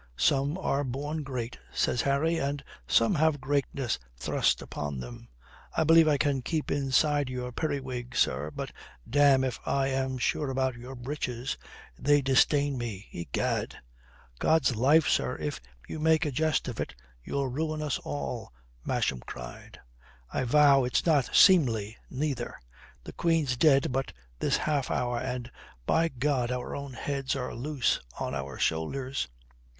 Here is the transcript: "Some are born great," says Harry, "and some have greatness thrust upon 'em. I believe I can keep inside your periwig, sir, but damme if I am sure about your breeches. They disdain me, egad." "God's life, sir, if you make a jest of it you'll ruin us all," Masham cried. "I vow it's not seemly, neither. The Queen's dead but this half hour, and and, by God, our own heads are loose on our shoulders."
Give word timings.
"Some 0.17 0.57
are 0.57 0.83
born 0.83 1.21
great," 1.21 1.59
says 1.71 2.01
Harry, 2.01 2.39
"and 2.39 2.63
some 2.87 3.13
have 3.13 3.39
greatness 3.39 3.99
thrust 4.17 4.59
upon 4.63 5.03
'em. 5.03 5.27
I 5.77 5.83
believe 5.83 6.07
I 6.07 6.17
can 6.17 6.41
keep 6.41 6.71
inside 6.71 7.29
your 7.29 7.51
periwig, 7.51 8.15
sir, 8.15 8.49
but 8.49 8.71
damme 9.07 9.43
if 9.43 9.59
I 9.63 9.89
am 9.89 10.17
sure 10.17 10.49
about 10.49 10.73
your 10.75 10.95
breeches. 10.95 11.55
They 11.99 12.19
disdain 12.23 12.79
me, 12.79 13.09
egad." 13.11 13.75
"God's 14.39 14.75
life, 14.75 15.07
sir, 15.07 15.37
if 15.37 15.61
you 15.87 15.99
make 15.99 16.25
a 16.25 16.31
jest 16.31 16.67
of 16.67 16.79
it 16.79 16.95
you'll 17.23 17.49
ruin 17.49 17.83
us 17.83 17.99
all," 17.99 18.51
Masham 18.83 19.19
cried. 19.27 19.79
"I 20.33 20.45
vow 20.45 20.83
it's 20.83 21.05
not 21.05 21.29
seemly, 21.35 21.95
neither. 22.09 22.59
The 23.03 23.13
Queen's 23.13 23.55
dead 23.55 23.91
but 23.91 24.13
this 24.39 24.57
half 24.57 24.89
hour, 24.89 25.19
and 25.19 25.45
and, 25.45 25.51
by 25.85 26.07
God, 26.07 26.49
our 26.51 26.75
own 26.75 26.93
heads 26.93 27.35
are 27.35 27.53
loose 27.53 27.99
on 28.19 28.33
our 28.33 28.57
shoulders." 28.57 29.27